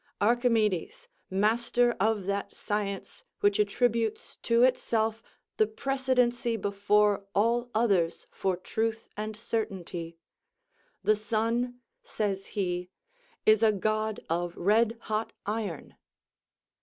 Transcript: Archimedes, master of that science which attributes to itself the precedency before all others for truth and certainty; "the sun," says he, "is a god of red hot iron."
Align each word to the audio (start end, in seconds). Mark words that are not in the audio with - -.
Archimedes, 0.19 1.07
master 1.29 1.91
of 1.99 2.25
that 2.25 2.55
science 2.55 3.23
which 3.41 3.59
attributes 3.59 4.35
to 4.37 4.63
itself 4.63 5.21
the 5.57 5.67
precedency 5.67 6.57
before 6.57 7.23
all 7.35 7.69
others 7.75 8.25
for 8.31 8.57
truth 8.57 9.07
and 9.15 9.37
certainty; 9.37 10.17
"the 11.03 11.15
sun," 11.15 11.79
says 12.01 12.47
he, 12.57 12.89
"is 13.45 13.61
a 13.61 13.71
god 13.71 14.19
of 14.27 14.57
red 14.57 14.97
hot 15.01 15.33
iron." 15.45 15.95